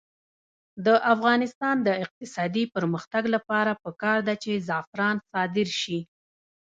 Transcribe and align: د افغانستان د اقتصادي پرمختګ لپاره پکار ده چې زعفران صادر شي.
د 0.85 0.87
افغانستان 1.13 1.75
د 1.87 1.89
اقتصادي 2.03 2.63
پرمختګ 2.75 3.23
لپاره 3.35 3.71
پکار 3.83 4.17
ده 4.27 4.33
چې 4.43 4.51
زعفران 4.67 5.15
صادر 5.29 5.67
شي. 5.81 5.99